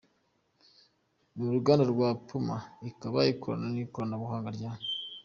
[1.35, 2.57] n’uruganda rwa Puma,
[2.89, 4.71] ikaba ikoranye ikoranabuhanga rya